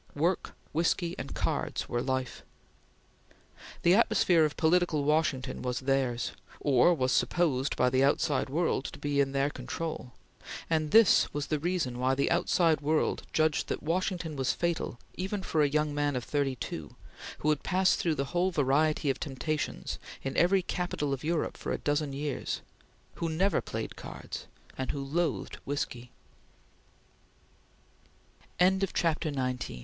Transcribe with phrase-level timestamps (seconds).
[0.15, 2.41] Work, whiskey, and cards were life.
[3.83, 8.97] The atmosphere of political Washington was theirs or was supposed by the outside world to
[8.97, 10.13] be in their control
[10.71, 15.43] and this was the reason why the outside world judged that Washington was fatal even
[15.43, 16.95] for a young man of thirty two,
[17.37, 21.71] who had passed through the whole variety of temptations, in every capital of Europe, for
[21.71, 22.61] a dozen years;
[23.17, 24.47] who never played cards,
[24.79, 26.09] and who loathed whiskey.
[28.59, 28.87] CHAPTER
[29.29, 29.79] XX FAILURE (187